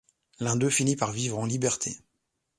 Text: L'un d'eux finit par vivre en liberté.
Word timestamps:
L'un 0.39 0.55
d'eux 0.55 0.71
finit 0.71 0.95
par 0.95 1.11
vivre 1.11 1.37
en 1.37 1.45
liberté. 1.45 1.95